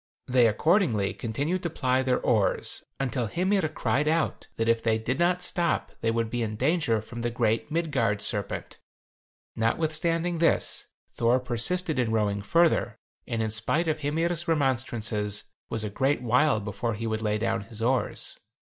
[0.25, 5.19] They accordingly continued to ply their oars, until Hymir cried out that if they did
[5.19, 8.79] not stop they would be in danger from the great Midgard serpent.
[9.55, 12.95] Notwithstanding this, Thor persisted in rowing further,
[13.27, 17.61] and in spite of Hymir's remonstrances was a great while before he would lay down
[17.65, 18.39] his oars.